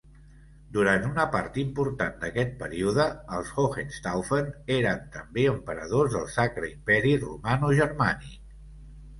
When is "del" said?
6.19-6.27